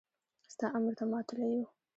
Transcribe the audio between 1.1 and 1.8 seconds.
ماتله يو.